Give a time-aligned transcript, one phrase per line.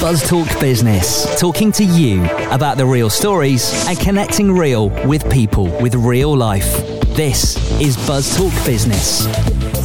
[0.00, 5.64] Buzz Talk Business, talking to you about the real stories and connecting real with people
[5.82, 6.72] with real life.
[7.16, 9.24] This is Buzz Talk Business.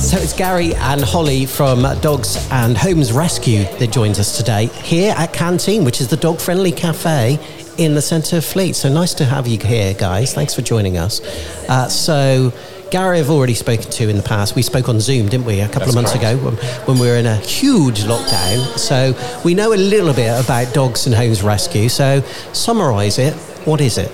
[0.07, 5.15] So it's Gary and Holly from Dogs and Homes Rescue that joins us today here
[5.18, 7.39] at Canteen, which is the dog friendly cafe
[7.79, 8.75] in the centre of Fleet.
[8.75, 10.31] So nice to have you here, guys.
[10.31, 11.21] Thanks for joining us.
[11.67, 12.53] Uh, so
[12.94, 14.55] Gary, I've already spoken to in the past.
[14.55, 16.35] We spoke on Zoom, didn't we, a couple That's of months correct.
[16.35, 18.77] ago when, when, we were in a huge lockdown.
[18.77, 21.90] So we know a little bit about Dogs and Homes Rescue.
[21.90, 22.21] So
[22.54, 23.34] summarise it.
[23.66, 24.12] What is it?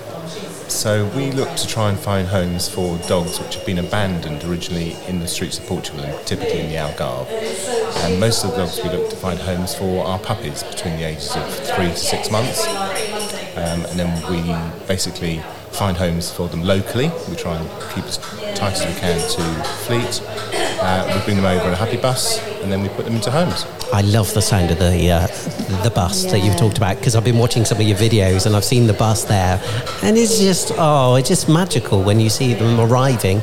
[0.70, 4.96] So we look to try and find homes for dogs which have been abandoned originally
[5.08, 7.28] in the streets of Portugal and typically in the Algarve.
[8.04, 11.02] And most of the dogs we look to find homes for are puppies between the
[11.02, 12.66] ages of three to six months.
[12.66, 15.42] Um, and then we basically
[15.72, 17.10] find homes for them locally.
[17.28, 18.18] We try and keep as
[18.54, 20.22] tight as we can to Fleet.
[20.82, 23.30] Uh, we bring them over in a happy bus, and then we put them into
[23.30, 23.66] homes.
[23.92, 25.26] I love the sound of the uh,
[25.82, 26.32] the bus yeah.
[26.32, 28.86] that you've talked about because I've been watching some of your videos and I've seen
[28.86, 29.60] the bus there,
[30.02, 33.40] and it's just oh, it's just magical when you see them arriving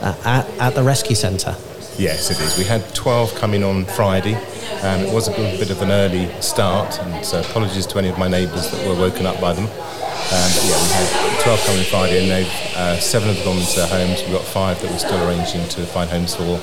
[0.00, 1.56] uh, at, at the rescue centre.
[1.98, 2.56] Yes, it is.
[2.56, 4.36] We had 12 coming on Friday.
[4.82, 8.18] Um, it was a bit of an early start, and so apologies to any of
[8.18, 9.64] my neighbours that were woken up by them.
[9.64, 13.76] Um, but yeah, we had 12 coming Friday, and they've uh, seven have gone into
[13.76, 14.22] their homes.
[14.22, 16.58] We've got five that we're still arranging to find homes for,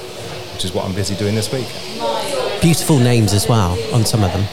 [0.54, 1.68] which is what I'm busy doing this week.
[2.62, 4.46] Beautiful names as well on some of them.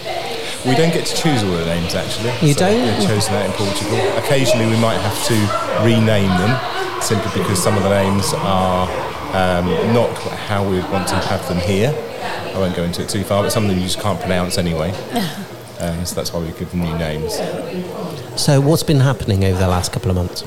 [0.65, 2.31] We don't get to choose all the names actually.
[2.47, 2.79] You so don't?
[2.79, 3.99] They're chosen out in Portugal.
[4.19, 8.87] Occasionally we might have to rename them simply because some of the names are
[9.35, 11.93] um, not how we would want to have them here.
[12.55, 14.57] I won't go into it too far, but some of them you just can't pronounce
[14.57, 14.95] anyway.
[15.83, 17.35] Um, so that's why we give them new names.
[18.41, 20.45] So, what's been happening over the last couple of months?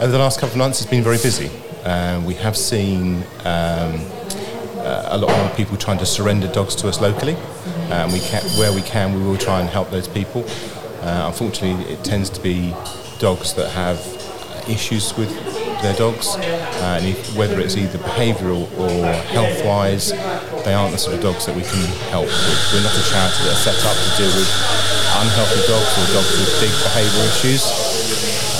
[0.00, 1.50] Over the last couple of months, it's been very busy.
[1.84, 4.00] Um, we have seen um,
[4.80, 7.36] uh, a lot more people trying to surrender dogs to us locally.
[7.90, 10.44] Um, we can, where we can, we will try and help those people.
[11.02, 12.74] Uh, unfortunately, it tends to be
[13.18, 13.98] dogs that have
[14.68, 15.51] issues with
[15.82, 20.12] their dogs, uh, and if, whether it's either behavioural or health-wise,
[20.64, 21.82] they aren't the sort of dogs that we can
[22.14, 22.58] help with.
[22.72, 24.50] We're not a charity that are set up to deal with
[25.18, 27.62] unhealthy dogs or dogs with big behavioural issues,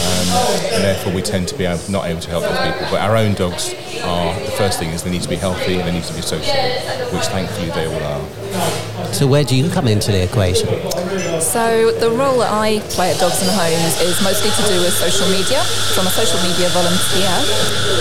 [0.02, 0.26] um,
[0.74, 2.86] and therefore we tend to be able, not able to help those people.
[2.90, 5.88] But our own dogs are the first thing is they need to be healthy and
[5.88, 6.54] they need to be social,
[7.14, 9.12] which thankfully they all are.
[9.12, 10.68] So where do you come into the equation?
[11.40, 14.94] So the role that I play at Dogs and Homes is mostly to do with
[14.94, 15.60] social media.
[15.92, 17.32] So I'm a social media volunteer.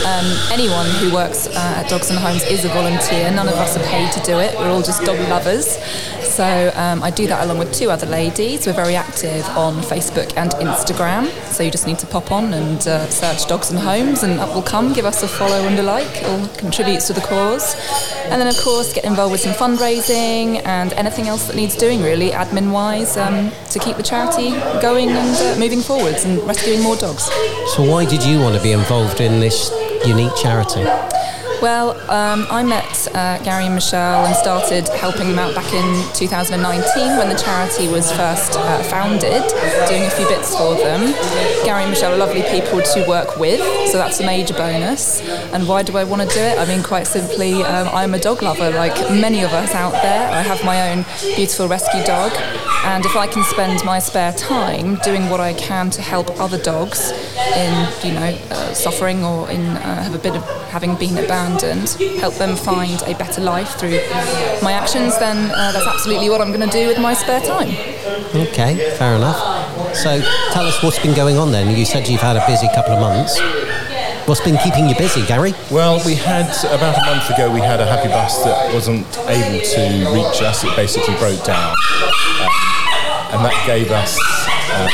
[0.08, 3.32] Um, anyone who works uh, at Dogs and Homes is a volunteer.
[3.32, 4.56] None of us are paid to do it.
[4.58, 5.78] We're all just dog lovers.
[6.42, 8.66] So um, I do that along with two other ladies.
[8.66, 11.30] We're very active on Facebook and Instagram.
[11.54, 14.56] So you just need to pop on and uh, search Dogs and Homes, and up
[14.56, 14.92] will come.
[14.92, 16.24] Give us a follow and a like.
[16.24, 17.76] It all contributes to the cause.
[18.32, 22.02] And then, of course, get involved with some fundraising and anything else that needs doing,
[22.02, 24.50] really, admin wise, um, to keep the charity
[24.82, 27.26] going and uh, moving forwards and rescuing more dogs.
[27.76, 29.70] So, why did you want to be involved in this
[30.08, 30.86] unique charity?
[31.62, 36.12] Well, um, I met uh, Gary and Michelle and started helping them out back in
[36.16, 39.44] 2019 when the charity was first uh, founded,
[39.88, 41.14] doing a few bits for them.
[41.64, 43.60] Gary and Michelle are lovely people to work with,
[43.92, 45.22] so that's a major bonus.
[45.54, 46.58] And why do I want to do it?
[46.58, 50.32] I mean, quite simply, um, I'm a dog lover, like many of us out there.
[50.32, 51.06] I have my own
[51.36, 52.32] beautiful rescue dog,
[52.84, 56.58] and if I can spend my spare time doing what I can to help other
[56.58, 57.12] dogs
[57.56, 61.90] in, you know, uh, suffering or in uh, have a bit of having been abandoned,
[62.20, 64.00] help them find a better life through
[64.62, 67.70] my actions, then uh, that's absolutely what I'm going to do with my spare time.
[68.36, 69.38] Okay, fair enough.
[69.96, 70.20] So
[70.52, 71.76] tell us what's been going on then.
[71.76, 73.40] You said you've had a busy couple of months.
[74.28, 75.54] What's been keeping you busy, Gary?
[75.72, 77.52] Well, we had about a month ago.
[77.52, 80.64] We had a happy bus that wasn't able to reach us.
[80.64, 82.71] It basically broke down, um,
[83.32, 84.20] and that gave us
[84.72, 84.88] um,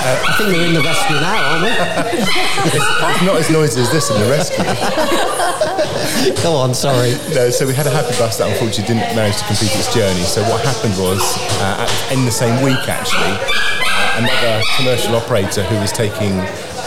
[0.00, 1.72] uh, I think we're in the rescue now, aren't we?
[2.20, 2.28] it's,
[2.76, 4.64] it's, not as noisy as this in the rescue.
[6.42, 7.12] Go on, sorry.
[7.34, 10.24] No, so we had a happy bus that unfortunately didn't manage to complete its journey.
[10.24, 11.20] So what happened was,
[11.60, 16.32] uh, in the same week actually, uh, another commercial operator who was taking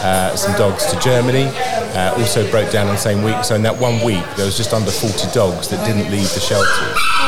[0.02, 1.48] uh, some dogs to Germany.
[1.94, 3.44] Uh, also broke down in the same week.
[3.44, 6.40] So in that one week, there was just under 40 dogs that didn't leave the
[6.40, 7.23] shelter.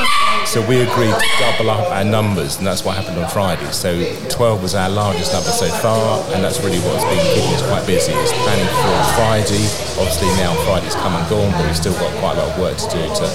[0.46, 3.66] So we agreed to double up our numbers, and that's what happened on Friday.
[3.72, 3.90] So
[4.30, 7.84] 12 was our largest number so far, and that's really what's been keeping us quite
[7.84, 8.12] busy.
[8.14, 9.66] It's planning for Friday.
[9.98, 12.78] Obviously now Friday's come and gone, but we've still got quite a lot of work
[12.78, 13.26] to do to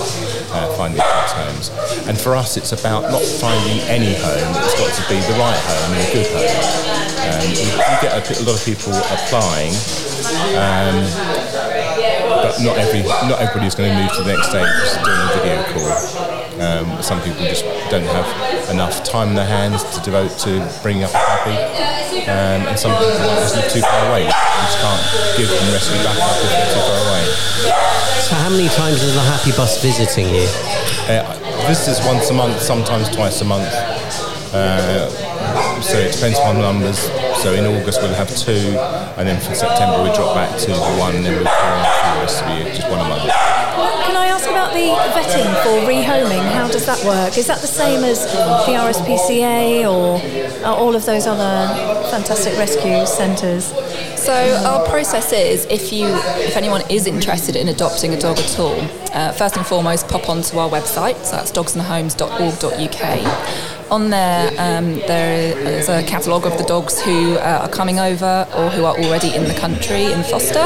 [0.56, 1.68] uh, find these homes.
[2.08, 5.60] And for us, it's about not finding any home; it's got to be the right
[5.68, 6.92] home and a good home.
[7.28, 9.76] Um, we get a, a, lot of people applying.
[10.56, 11.81] Um,
[12.42, 14.66] but not every not everybody's going to move to the next stage
[15.06, 16.42] doing a video call.
[16.62, 18.28] Um, some people just don't have
[18.70, 21.58] enough time in their hands to devote to bringing up a puppy.
[22.30, 24.26] Um, and some people just live too far away.
[24.26, 25.04] You just can't
[25.38, 27.24] give them rescue backup if they're too far away.
[28.30, 30.46] So how many times is the Happy Bus visiting you?
[31.10, 31.26] Uh,
[31.68, 33.74] visitors once a month, sometimes twice a month.
[34.54, 35.10] Uh,
[35.82, 37.10] so it depends on numbers.
[37.42, 38.78] So in August we'll have two,
[39.18, 42.14] and then for September we drop back to the one, and then we'll go for
[42.14, 43.24] the rest of the year, just one a month.
[44.06, 46.46] Can I ask about the vetting for rehoming?
[46.52, 47.40] How does that work?
[47.40, 50.22] Is that the same as the RSPCA or
[50.68, 51.68] all of those other
[52.12, 53.74] fantastic rescue centres?
[54.22, 54.34] So
[54.68, 56.06] our process is if you
[56.46, 58.80] if anyone is interested in adopting a dog at all,
[59.14, 61.16] uh, first and foremost pop onto our website.
[61.26, 63.71] So that's dogsandhomes.org.uk.
[63.92, 68.48] On there, um, there is a catalogue of the dogs who uh, are coming over
[68.56, 70.64] or who are already in the country in foster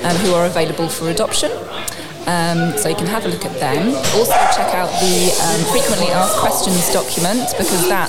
[0.00, 1.50] and who are available for adoption.
[2.26, 3.88] Um, so you can have a look at them.
[4.16, 8.08] Also check out the um, frequently asked questions document because that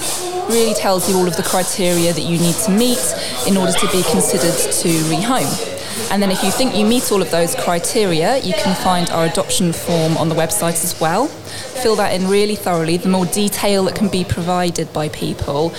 [0.49, 3.03] really tells you all of the criteria that you need to meet
[3.45, 5.72] in order to be considered to rehome.
[6.11, 9.25] And then if you think you meet all of those criteria, you can find our
[9.25, 11.27] adoption form on the website as well.
[11.27, 12.97] Fill that in really thoroughly.
[12.97, 15.69] The more detail that can be provided by people,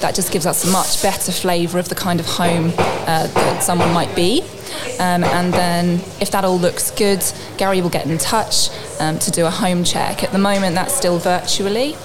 [0.00, 3.62] that just gives us a much better flavour of the kind of home uh, that
[3.62, 4.42] someone might be.
[4.98, 7.24] Um, and then, if that all looks good,
[7.56, 10.22] Gary will get in touch um, to do a home check.
[10.22, 11.96] At the moment, that's still virtually.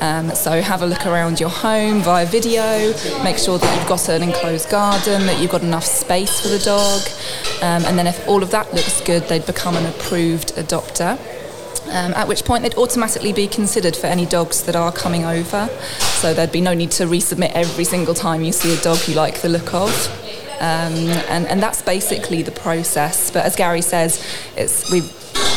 [0.00, 2.92] Um, so, have a look around your home via video,
[3.22, 6.58] make sure that you've got an enclosed garden, that you've got enough space for the
[6.58, 7.02] dog.
[7.62, 11.18] Um, and then, if all of that looks good, they'd become an approved adopter.
[11.86, 15.68] Um, at which point they'd automatically be considered for any dogs that are coming over.
[15.98, 19.14] So there'd be no need to resubmit every single time you see a dog you
[19.14, 19.90] like the look of.
[20.60, 20.94] Um,
[21.30, 23.30] and, and that's basically the process.
[23.30, 24.24] But as Gary says,
[24.56, 25.02] it's we're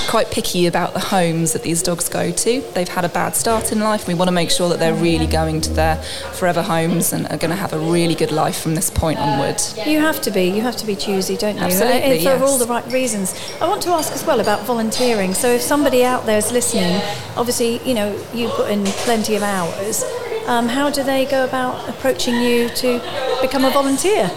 [0.09, 2.61] quite picky about the homes that these dogs go to.
[2.73, 4.07] They've had a bad start in life.
[4.07, 5.97] We want to make sure that they're really going to their
[6.33, 9.61] forever homes and are going to have a really good life from this point onward.
[9.85, 10.45] You have to be.
[10.45, 11.63] You have to be choosy, don't you?
[11.63, 12.41] Absolutely, And for yes.
[12.41, 13.33] all the right reasons.
[13.61, 15.33] I want to ask as well about volunteering.
[15.33, 17.01] So if somebody out there is listening,
[17.35, 20.03] obviously, you know, you put in plenty of hours.
[20.47, 22.99] Um, how do they go about approaching you to
[23.41, 24.29] become a volunteer?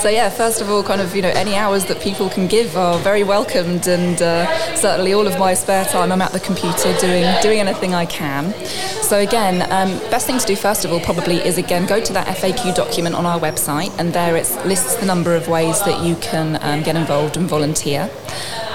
[0.00, 2.74] So yeah, first of all, kind of you know any hours that people can give
[2.74, 6.96] are very welcomed, and uh, certainly all of my spare time I'm at the computer
[6.98, 8.54] doing doing anything I can.
[9.02, 12.12] So again, um, best thing to do first of all probably is again go to
[12.14, 16.02] that FAQ document on our website, and there it lists the number of ways that
[16.02, 18.06] you can um, get involved and volunteer.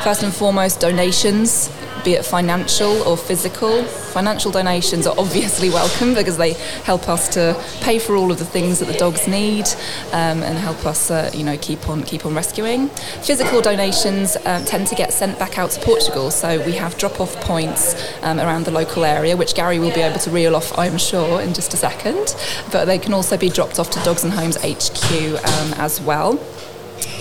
[0.03, 1.71] First and foremost, donations
[2.05, 3.83] be it financial or physical.
[3.83, 6.53] Financial donations are obviously welcome because they
[6.83, 9.65] help us to pay for all of the things that the dogs need
[10.13, 12.87] um, and help us, uh, you know, keep on keep on rescuing.
[13.23, 17.35] Physical donations um, tend to get sent back out to Portugal, so we have drop-off
[17.41, 20.99] points um, around the local area, which Gary will be able to reel off, I'm
[20.99, 22.35] sure, in just a second.
[22.71, 26.39] But they can also be dropped off to Dogs and Homes HQ um, as well.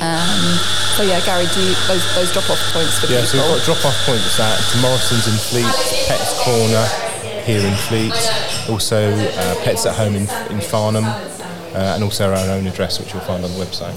[0.01, 0.59] Um,
[0.97, 3.49] so yeah, Gary, do you, those those drop-off points for Yeah, so people?
[3.49, 5.75] we've got drop-off points at Morrison's in Fleet,
[6.09, 6.85] Pets Corner
[7.45, 8.15] here in Fleet,
[8.71, 13.13] also uh, Pets at Home in, in Farnham, uh, and also our own address, which
[13.13, 13.93] you'll find on the website.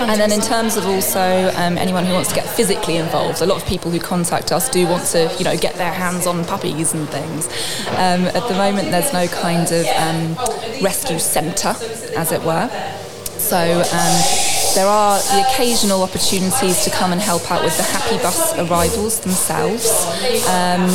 [0.00, 3.46] And then in terms of also um, anyone who wants to get physically involved, a
[3.46, 6.44] lot of people who contact us do want to, you know, get their hands on
[6.44, 7.46] puppies and things.
[7.90, 11.74] Um, at the moment, there's no kind of um, rescue centre,
[12.16, 12.68] as it were.
[13.36, 14.22] So um,
[14.74, 19.20] there are the occasional opportunities to come and help out with the Happy Bus arrivals
[19.20, 19.88] themselves.
[20.46, 20.88] Um,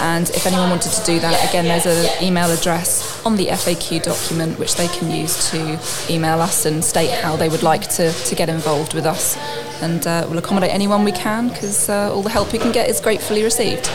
[0.00, 4.02] and if anyone wanted to do that, again, there's an email address on the FAQ
[4.02, 5.78] document which they can use to
[6.10, 9.36] email us and state how they would like to, to get involved with us.
[9.82, 12.88] And uh, we'll accommodate anyone we can because uh, all the help we can get
[12.88, 13.90] is gratefully received.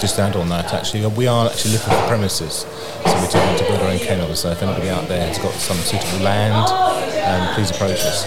[0.00, 2.54] Just add on that, actually, we are actually looking for premises.
[2.54, 4.40] So we do want to build our own kennels.
[4.40, 8.24] So if anybody out there has got some suitable land, um, please approach us.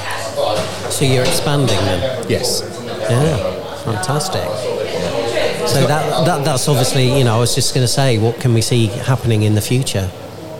[0.95, 2.25] So you're expanding then?
[2.29, 2.61] Yes.
[3.09, 4.43] Yeah, fantastic.
[5.67, 8.53] So that, that that's obviously, you know, I was just going to say, what can
[8.53, 10.09] we see happening in the future?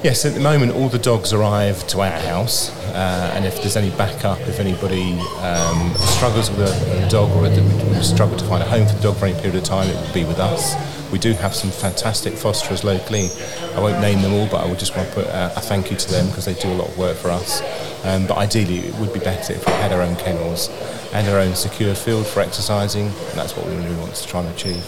[0.04, 3.76] Yes, at the moment all the dogs arrive to our house, uh, and if there's
[3.76, 8.62] any backup, if anybody um, struggles with a, a dog or we struggle to find
[8.62, 10.76] a home for the dog for any period of time, it will be with us.
[11.12, 13.30] We do have some fantastic fosterers locally.
[13.76, 15.92] I won't name them all, but I would just want to put a, a thank
[15.92, 17.62] you to them because they do a lot of work for us.
[18.06, 20.70] Um, but ideally, it would be better if we had our own kennels
[21.14, 24.42] and our own secure field for exercising, and that's what we really want to try
[24.42, 24.84] and achieve.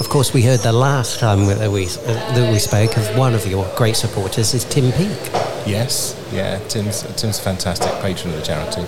[0.00, 3.34] Of course, we heard the last time that we uh, that we spoke of one
[3.34, 5.49] of your great supporters is Tim Peake.
[5.66, 6.58] Yes, yeah.
[6.68, 8.82] Tim's Tim's a fantastic patron of the charity.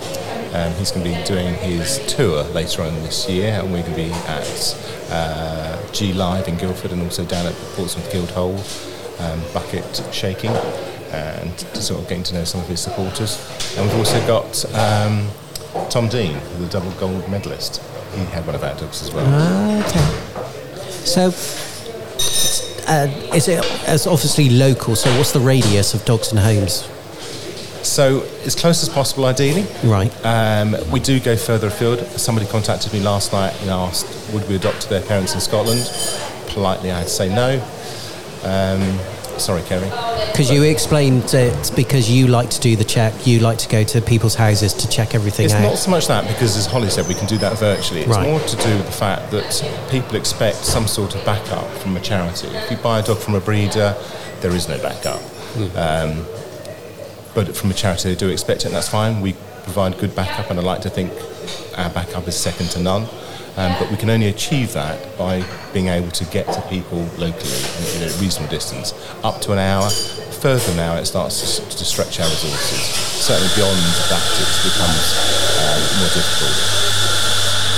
[0.54, 3.94] Um, he's going to be doing his tour later on this year, and we're going
[3.94, 8.58] to be at uh, G Live in Guildford and also down at Portsmouth Guildhall.
[9.22, 10.50] um, bucket shaking
[11.12, 13.38] and to sort of getting to know some of his supporters.
[13.76, 15.28] And we've also got um,
[15.90, 17.82] Tom Dean, the double gold medalist.
[18.14, 19.24] He had one of our dogs as well.
[19.28, 20.44] Ah, okay.
[21.04, 21.30] So,
[22.92, 24.94] uh, is it as obviously local?
[24.94, 26.88] So, what's the radius of dogs and homes?
[27.82, 29.66] So as close as possible, ideally.
[29.82, 30.12] Right.
[30.24, 31.98] Um, we do go further afield.
[32.20, 35.80] Somebody contacted me last night and asked, would we adopt their parents in Scotland?
[36.48, 37.54] Politely, I had to say no.
[38.44, 38.98] Um,
[39.38, 39.88] sorry, Kerry.
[40.30, 43.84] Because you explained it because you like to do the check, you like to go
[43.84, 45.62] to people's houses to check everything It's out.
[45.62, 48.00] not so much that because, as Holly said, we can do that virtually.
[48.00, 48.28] It's Right.
[48.28, 52.00] more to do with the fact that people expect some sort of backup from a
[52.00, 52.48] charity.
[52.48, 53.94] If you buy a dog from a breeder,
[54.40, 55.20] there is no backup.
[55.76, 56.24] Um,
[57.34, 59.20] but from a charity, they do expect it, and that's fine.
[59.20, 59.34] We
[59.64, 61.12] provide good backup, and I like to think
[61.76, 63.06] our backup is second to none.
[63.56, 65.44] Um, but we can only achieve that by
[65.74, 67.60] being able to get to people locally
[67.96, 69.90] in a reasonable distance, up to an hour.
[70.40, 72.80] Further hour, it starts to, to stretch our resources.
[73.22, 73.76] Certainly beyond
[74.08, 75.04] that, it becomes
[75.60, 76.82] um, more difficult.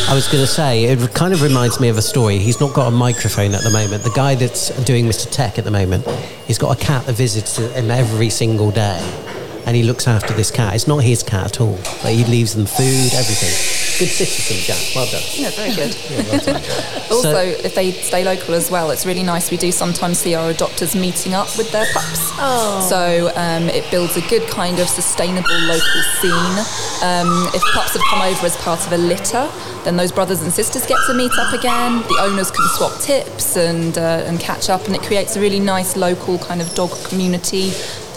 [0.06, 2.38] I was going to say, it kind of reminds me of a story.
[2.38, 4.02] He's not got a microphone at the moment.
[4.04, 5.28] The guy that's doing Mr.
[5.30, 6.06] Tech at the moment,
[6.46, 9.00] he's got a cat that visits him every single day.
[9.66, 10.74] And he looks after this cat.
[10.74, 13.73] It's not his cat at all, but he leaves them food, everything.
[13.96, 14.94] Good citizen, Jack.
[14.96, 15.22] Well done.
[15.34, 15.94] Yeah, very good.
[17.12, 19.52] also, if they stay local as well, it's really nice.
[19.52, 22.30] We do sometimes see our adopters meeting up with their pups.
[22.36, 22.84] Oh.
[22.90, 26.58] So um, it builds a good kind of sustainable local scene.
[27.06, 29.48] Um, if pups have come over as part of a litter,
[29.84, 32.02] then those brothers and sisters get to meet up again.
[32.02, 35.60] The owners can swap tips and uh, and catch up, and it creates a really
[35.60, 37.70] nice local kind of dog community.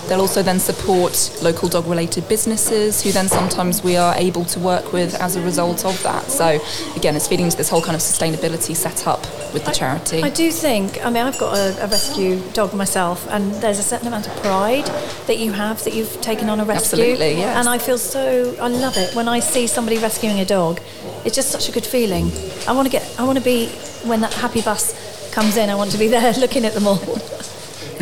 [0.07, 4.59] They'll also then support local dog related businesses who then sometimes we are able to
[4.59, 6.23] work with as a result of that.
[6.31, 6.59] So,
[6.95, 9.21] again, it's feeding into this whole kind of sustainability set up
[9.53, 10.23] with the charity.
[10.23, 13.83] I do think, I mean, I've got a, a rescue dog myself, and there's a
[13.83, 14.85] certain amount of pride
[15.27, 17.03] that you have that you've taken on a rescue.
[17.03, 17.57] Absolutely, yes.
[17.57, 20.79] And I feel so, I love it when I see somebody rescuing a dog.
[21.25, 22.31] It's just such a good feeling.
[22.67, 23.67] I want to get, I want to be,
[24.05, 24.93] when that happy bus
[25.33, 27.19] comes in, I want to be there looking at them all.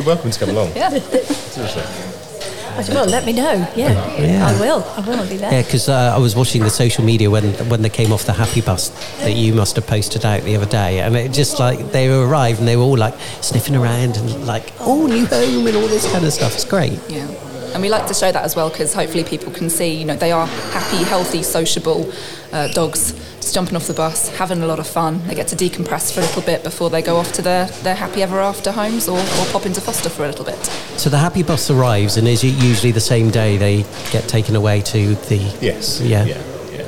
[0.06, 0.72] You're welcome to come along.
[0.76, 0.90] yeah.
[0.90, 1.82] Seriously.
[1.82, 3.54] I said, well, let me know.
[3.76, 4.46] Yeah, Yeah.
[4.48, 4.84] I will.
[4.84, 5.52] I will be there.
[5.52, 8.34] Yeah, because uh, I was watching the social media when when they came off the
[8.34, 8.90] happy bus
[9.22, 12.60] that you must have posted out the other day, and it just like they arrived
[12.60, 16.06] and they were all like sniffing around and like, oh, new home and all this
[16.12, 16.54] kind of stuff.
[16.54, 17.00] It's great.
[17.10, 17.26] Yeah.
[17.75, 20.15] And we like to show that as well because hopefully people can see, you know,
[20.15, 22.10] they are happy, healthy, sociable
[22.53, 25.22] uh, dogs just jumping off the bus, having a lot of fun.
[25.27, 27.96] They get to decompress for a little bit before they go off to their, their
[27.96, 30.55] happy ever after homes or, or pop into foster for a little bit.
[30.98, 34.55] So the happy bus arrives, and is it usually the same day they get taken
[34.55, 35.38] away to the?
[35.60, 36.00] Yes.
[36.00, 36.24] Yeah.
[36.24, 36.41] Yeah.
[36.72, 36.82] yeah.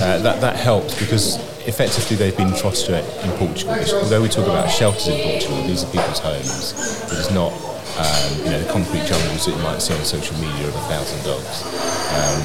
[0.00, 3.74] Uh, that that helps because effectively they've been foster in Portugal.
[3.74, 6.72] Although we talk about shelters in Portugal, these are people's homes.
[7.12, 7.52] It is not,
[7.96, 10.84] um, you know, the concrete jungles that you might see on social media of a
[10.88, 11.64] thousand dogs.
[12.12, 12.42] Um,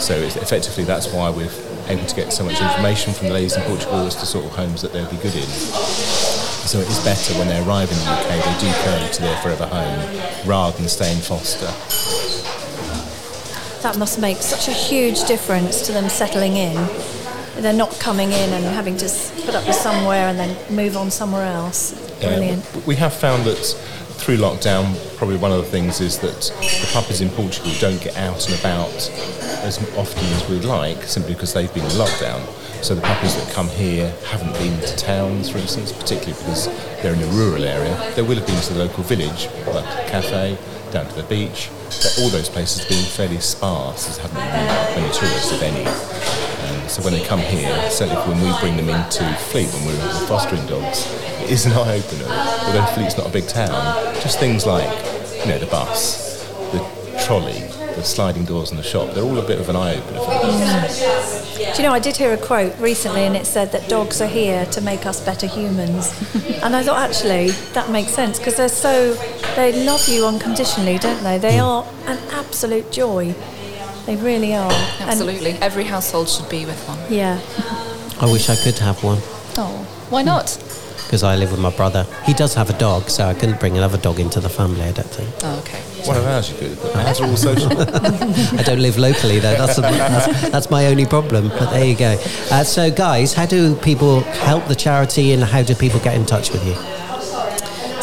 [0.00, 1.50] so it's, effectively, that's why we're
[1.88, 4.52] able to get so much information from the ladies in Portugal as to sort of
[4.52, 5.48] homes that they'll be good in.
[6.68, 9.36] So it is better when they arrive in the UK, they do go to their
[9.40, 11.66] forever home rather than stay in foster.
[13.82, 16.74] That must make such a huge difference to them settling in.
[17.62, 19.08] They're not coming in and having to
[19.44, 21.92] put up with somewhere and then move on somewhere else.
[22.20, 22.86] Brilliant.
[22.86, 23.56] We have found that
[24.28, 24.84] through lockdown,
[25.16, 28.60] probably one of the things is that the puppies in Portugal don't get out and
[28.60, 28.92] about
[29.64, 32.38] as often as we'd like, simply because they've been in lockdown.
[32.84, 36.66] So the puppies that come here haven't been to towns, for instance, particularly because
[37.00, 38.12] they're in a rural area.
[38.16, 40.58] They will have been to the local village, like cafe,
[40.92, 41.70] down to the beach.
[41.86, 45.86] But all those places been fairly sparse, as haven't been many tourists, if any.
[45.88, 50.26] Um, so when they come here, certainly when we bring them into Fleet, when we're
[50.26, 51.08] fostering dogs,
[51.48, 52.26] is an eye-opener.
[52.66, 53.70] Although Fleet's not a big town,
[54.22, 54.86] just things like,
[55.40, 56.78] you know, the bus, the
[57.24, 57.60] trolley,
[57.96, 61.74] the sliding doors in the shop, they're all a bit of an eye-opener for them.
[61.74, 64.28] Do you know, I did hear a quote recently and it said that dogs are
[64.28, 66.12] here to make us better humans.
[66.62, 69.14] and I thought, actually, that makes sense because they're so,
[69.56, 71.38] they love you unconditionally, don't they?
[71.38, 71.64] They hmm.
[71.64, 73.34] are an absolute joy.
[74.06, 74.72] They really are.
[74.72, 75.52] And- Absolutely.
[75.60, 76.98] Every household should be with one.
[77.12, 77.40] yeah.
[78.20, 79.18] I wish I could have one
[79.60, 80.56] Oh, why not?
[81.08, 82.06] Because I live with my brother.
[82.26, 84.82] He does have a dog, so I couldn't bring another dog into the family.
[84.82, 85.30] I don't think.
[85.42, 85.80] Oh, okay.
[86.06, 87.72] One of ours you could, but ours are all social.
[87.80, 89.54] I don't live locally though.
[89.56, 91.48] That's, that's, that's my only problem.
[91.48, 92.18] But there you go.
[92.50, 96.26] Uh, so, guys, how do people help the charity, and how do people get in
[96.26, 96.74] touch with you?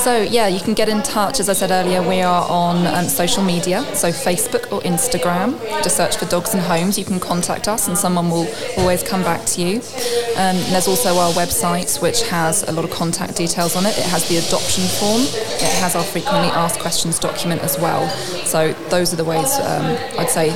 [0.06, 1.40] So, yeah, you can get in touch.
[1.40, 5.60] As I said earlier, we are on um, social media, so Facebook or Instagram.
[5.82, 7.00] Just search for Dogs and Homes.
[7.00, 8.48] You can contact us, and someone will
[8.78, 9.78] always come back to you.
[10.38, 13.98] Um, there's also our website, which has a lot of contact details on it.
[13.98, 18.08] It has the adoption form, it has our frequently asked questions document as well.
[18.46, 20.52] So, those are the ways um, I'd say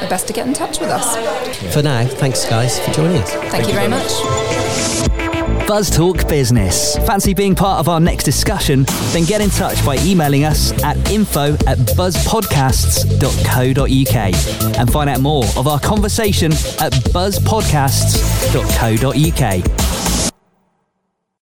[0.00, 1.74] are best to get in touch with us.
[1.74, 3.32] For now, thanks guys for joining us.
[3.32, 5.21] Thank, Thank you you very very much.
[5.66, 6.96] Buzz Talk Business.
[7.06, 8.84] Fancy being part of our next discussion?
[9.12, 15.44] Then get in touch by emailing us at info at buzzpodcasts.co.uk and find out more
[15.56, 19.81] of our conversation at buzzpodcasts.co.uk.